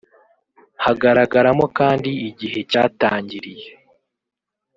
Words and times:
hagaragaramo 0.83 1.65
kandi 1.77 2.09
igihe 2.29 2.59
cyatangiriye 2.71 3.69